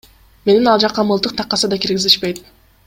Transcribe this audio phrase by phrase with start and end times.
[0.49, 2.45] Мени ал жакка мылтык такаса да киргизишпейт.